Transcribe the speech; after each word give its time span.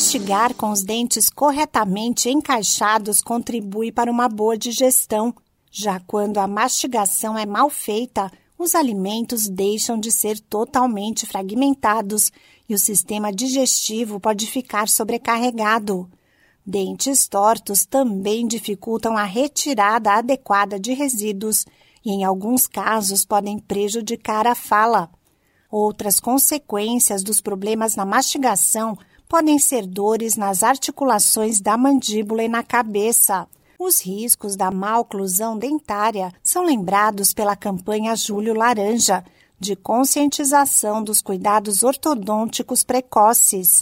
Mastigar 0.00 0.54
com 0.54 0.70
os 0.70 0.82
dentes 0.82 1.28
corretamente 1.28 2.30
encaixados 2.30 3.20
contribui 3.20 3.92
para 3.92 4.10
uma 4.10 4.30
boa 4.30 4.56
digestão. 4.56 5.34
Já 5.70 6.00
quando 6.00 6.38
a 6.38 6.46
mastigação 6.46 7.36
é 7.36 7.44
mal 7.44 7.68
feita, 7.68 8.32
os 8.58 8.74
alimentos 8.74 9.46
deixam 9.46 10.00
de 10.00 10.10
ser 10.10 10.40
totalmente 10.40 11.26
fragmentados 11.26 12.32
e 12.66 12.74
o 12.74 12.78
sistema 12.78 13.30
digestivo 13.30 14.18
pode 14.18 14.46
ficar 14.46 14.88
sobrecarregado. 14.88 16.10
Dentes 16.64 17.28
tortos 17.28 17.84
também 17.84 18.46
dificultam 18.46 19.18
a 19.18 19.24
retirada 19.24 20.12
adequada 20.12 20.80
de 20.80 20.94
resíduos 20.94 21.66
e, 22.02 22.10
em 22.10 22.24
alguns 22.24 22.66
casos, 22.66 23.26
podem 23.26 23.58
prejudicar 23.58 24.46
a 24.46 24.54
fala. 24.54 25.10
Outras 25.70 26.18
consequências 26.18 27.22
dos 27.22 27.42
problemas 27.42 27.96
na 27.96 28.06
mastigação 28.06 28.96
podem 29.30 29.60
ser 29.60 29.86
dores 29.86 30.36
nas 30.36 30.64
articulações 30.64 31.60
da 31.60 31.76
mandíbula 31.76 32.42
e 32.42 32.48
na 32.48 32.64
cabeça. 32.64 33.46
Os 33.78 34.04
riscos 34.04 34.56
da 34.56 34.72
malclusão 34.72 35.56
dentária 35.56 36.32
são 36.42 36.64
lembrados 36.64 37.32
pela 37.32 37.54
campanha 37.54 38.16
Julho 38.16 38.52
Laranja, 38.52 39.24
de 39.58 39.76
conscientização 39.76 41.00
dos 41.04 41.22
cuidados 41.22 41.84
ortodônticos 41.84 42.82
precoces. 42.82 43.80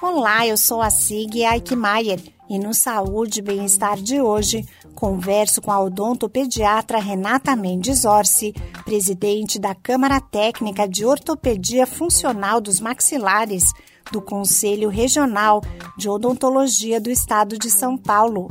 Olá, 0.00 0.46
eu 0.46 0.56
sou 0.56 0.80
a 0.80 0.88
Sig 0.88 1.42
Eichmeier 1.42 2.37
e 2.48 2.58
no 2.58 2.72
Saúde 2.72 3.40
e 3.40 3.42
Bem-Estar 3.42 3.96
de 3.96 4.20
hoje 4.20 4.64
converso 4.94 5.60
com 5.60 5.70
a 5.70 5.80
odontopediatra 5.80 6.98
Renata 6.98 7.54
Mendes 7.54 8.04
Orsi, 8.04 8.52
presidente 8.84 9.58
da 9.58 9.74
Câmara 9.74 10.20
Técnica 10.20 10.88
de 10.88 11.04
Ortopedia 11.04 11.86
Funcional 11.86 12.60
dos 12.60 12.80
Maxilares 12.80 13.72
do 14.10 14.22
Conselho 14.22 14.88
Regional 14.88 15.60
de 15.96 16.08
Odontologia 16.08 17.00
do 17.00 17.10
Estado 17.10 17.58
de 17.58 17.70
São 17.70 17.96
Paulo. 17.96 18.48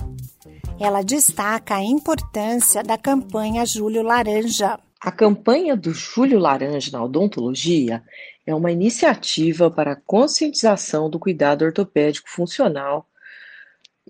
Ela 0.80 1.02
destaca 1.02 1.76
a 1.76 1.84
importância 1.84 2.84
da 2.84 2.98
campanha 2.98 3.66
Julho 3.66 4.04
Laranja. 4.04 4.80
A 5.02 5.12
campanha 5.12 5.76
do 5.76 5.92
Julho 5.92 6.38
Laranja 6.38 6.92
na 6.92 7.04
odontologia 7.04 8.04
é 8.46 8.54
uma 8.54 8.72
iniciativa 8.72 9.70
para 9.70 9.94
a 9.94 9.96
conscientização 9.96 11.10
do 11.10 11.20
cuidado 11.20 11.66
ortopédico 11.66 12.30
funcional 12.30 13.08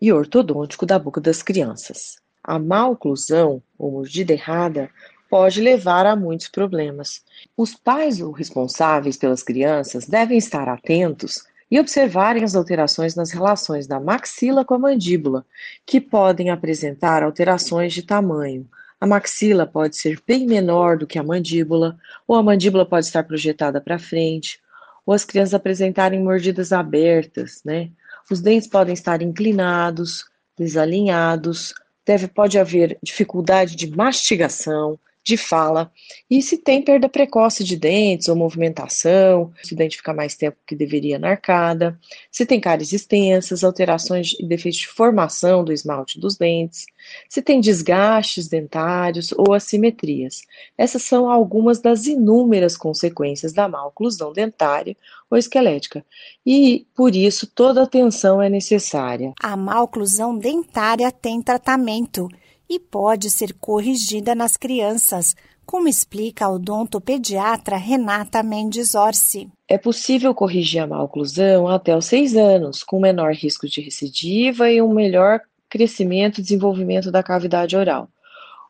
e 0.01 0.11
ortodôntico 0.11 0.85
da 0.85 0.97
boca 0.97 1.19
das 1.19 1.41
crianças. 1.41 2.17
A 2.43 2.57
má 2.57 2.87
oclusão 2.87 3.61
ou 3.77 3.91
mordida 3.91 4.33
errada 4.33 4.89
pode 5.29 5.61
levar 5.61 6.05
a 6.05 6.15
muitos 6.15 6.47
problemas. 6.47 7.21
Os 7.55 7.75
pais 7.75 8.21
ou 8.21 8.31
responsáveis 8.31 9.17
pelas 9.17 9.43
crianças 9.43 10.05
devem 10.05 10.37
estar 10.37 10.69
atentos 10.69 11.43
e 11.69 11.79
observarem 11.79 12.43
as 12.43 12.55
alterações 12.55 13.15
nas 13.15 13.31
relações 13.31 13.87
da 13.87 13.99
maxila 13.99 14.63
com 14.63 14.73
a 14.73 14.79
mandíbula, 14.79 15.45
que 15.85 15.99
podem 15.99 16.49
apresentar 16.49 17.23
alterações 17.23 17.93
de 17.93 18.03
tamanho. 18.03 18.65
A 18.99 19.05
maxila 19.05 19.65
pode 19.65 19.97
ser 19.97 20.21
bem 20.25 20.47
menor 20.47 20.97
do 20.97 21.05
que 21.05 21.19
a 21.19 21.23
mandíbula, 21.23 21.97
ou 22.27 22.35
a 22.35 22.43
mandíbula 22.43 22.85
pode 22.85 23.05
estar 23.05 23.23
projetada 23.23 23.81
para 23.81 23.99
frente, 23.99 24.59
ou 25.05 25.13
as 25.13 25.25
crianças 25.25 25.53
apresentarem 25.53 26.23
mordidas 26.23 26.71
abertas, 26.71 27.61
né? 27.63 27.89
Os 28.30 28.42
dentes 28.42 28.67
podem 28.67 28.94
estar 28.94 29.22
inclinados, 29.22 30.25
desalinhados, 30.58 31.73
deve, 32.06 32.28
pode 32.28 32.59
haver 32.59 32.97
dificuldade 33.02 33.75
de 33.75 33.89
mastigação, 33.89 35.00
de 35.28 35.36
fala, 35.36 35.92
e 36.30 36.42
se 36.42 36.58
tem 36.58 36.81
perda 36.81 37.09
precoce 37.09 37.61
de 37.61 37.75
dentes 37.75 38.30
ou 38.30 38.36
movimentação, 38.36 39.52
se 39.61 39.73
o 39.73 39.75
dente 39.75 39.97
fica 39.97 40.14
mais 40.14 40.36
tempo 40.36 40.56
que 40.66 40.73
deveria 40.73 41.20
na 41.20 41.31
arcada, 41.31 42.00
se 42.31 42.45
tem 42.45 42.61
cáries 42.61 42.94
extensas, 42.94 43.61
alterações 43.61 44.38
e 44.39 44.45
defeitos 44.45 44.80
de 44.80 44.88
formação 44.88 45.66
do 45.66 45.73
esmalte 45.73 46.17
dos 46.17 46.38
dentes, 46.38 46.86
se 47.27 47.42
tem 47.42 47.60
desgastes 47.60 48.48
dentários 48.48 49.33
ou 49.33 49.54
assimetrias. 49.54 50.43
Essas 50.77 51.04
são 51.04 51.30
algumas 51.30 51.82
das 51.82 52.05
inúmeras 52.05 52.77
consequências 52.77 53.52
da 53.52 53.67
má 53.67 53.86
oclusão 53.86 54.32
dentária 54.32 54.95
ou 55.30 55.37
esquelética, 55.37 56.05
e 56.45 56.87
por 56.95 57.14
isso 57.14 57.45
toda 57.48 57.83
atenção 57.83 58.42
é 58.42 58.48
necessária. 58.48 59.33
A 59.43 59.58
má 59.58 59.82
oclusão 59.82 60.37
dentária 60.37 61.11
tem 61.11 61.42
tratamento 61.42 62.30
e 62.70 62.80
pode 62.80 63.30
ser 63.30 63.54
corrigida 63.54 64.36
nas 64.36 64.58
crianças, 64.58 65.36
como 65.66 65.88
explica 65.88 66.45
a 66.45 66.52
odontopediatra 66.52 67.76
Renata 67.76 68.42
Mendes 68.42 68.95
Orsi. 68.95 69.50
É 69.67 69.78
possível 69.78 70.33
corrigir 70.33 70.82
a 70.82 70.88
maloclusão 70.88 71.67
até 71.67 71.95
os 71.95 72.05
seis 72.05 72.36
anos, 72.36 72.83
com 72.83 73.00
menor 73.00 73.33
risco 73.33 73.67
de 73.67 73.82
recidiva 73.82 74.70
e 74.72 74.82
um 74.82 74.94
melhor 74.94 75.42
crescimento 75.70 76.39
e 76.39 76.42
desenvolvimento 76.42 77.11
da 77.11 77.22
cavidade 77.22 77.76
oral, 77.76 78.10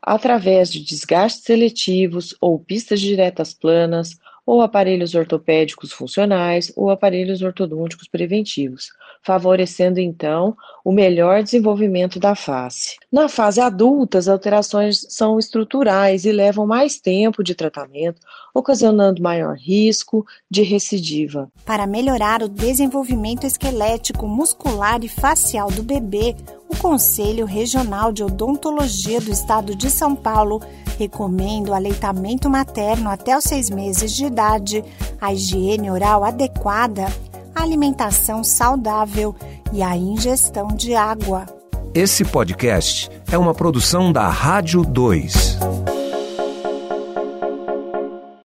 através 0.02 0.72
de 0.72 0.80
desgastes 0.80 1.44
seletivos 1.44 2.34
ou 2.40 2.58
pistas 2.58 3.00
diretas 3.00 3.54
planas, 3.54 4.18
ou 4.48 4.62
aparelhos 4.62 5.14
ortopédicos 5.14 5.92
funcionais 5.92 6.72
ou 6.74 6.88
aparelhos 6.88 7.42
ortodônticos 7.42 8.08
preventivos, 8.08 8.88
favorecendo 9.22 10.00
então 10.00 10.56
o 10.82 10.90
melhor 10.90 11.42
desenvolvimento 11.42 12.18
da 12.18 12.34
face. 12.34 12.96
Na 13.12 13.28
fase 13.28 13.60
adulta, 13.60 14.16
as 14.16 14.26
alterações 14.26 15.04
são 15.10 15.38
estruturais 15.38 16.24
e 16.24 16.32
levam 16.32 16.66
mais 16.66 16.98
tempo 16.98 17.44
de 17.44 17.54
tratamento, 17.54 18.22
ocasionando 18.54 19.22
maior 19.22 19.54
risco 19.54 20.24
de 20.50 20.62
recidiva. 20.62 21.52
Para 21.66 21.86
melhorar 21.86 22.42
o 22.42 22.48
desenvolvimento 22.48 23.44
esquelético, 23.44 24.26
muscular 24.26 25.04
e 25.04 25.08
facial 25.08 25.70
do 25.70 25.82
bebê, 25.82 26.34
Conselho 26.78 27.44
Regional 27.44 28.12
de 28.12 28.22
Odontologia 28.22 29.20
do 29.20 29.30
Estado 29.30 29.74
de 29.74 29.90
São 29.90 30.14
Paulo 30.14 30.62
recomenda 30.98 31.72
o 31.72 31.74
aleitamento 31.74 32.48
materno 32.48 33.10
até 33.10 33.36
os 33.36 33.44
seis 33.44 33.68
meses 33.68 34.12
de 34.12 34.24
idade, 34.24 34.84
a 35.20 35.32
higiene 35.32 35.90
oral 35.90 36.24
adequada, 36.24 37.06
a 37.54 37.62
alimentação 37.62 38.42
saudável 38.44 39.34
e 39.72 39.82
a 39.82 39.96
ingestão 39.96 40.68
de 40.68 40.94
água. 40.94 41.46
Esse 41.94 42.24
podcast 42.24 43.10
é 43.30 43.36
uma 43.36 43.54
produção 43.54 44.12
da 44.12 44.28
Rádio 44.28 44.82
2. 44.84 45.58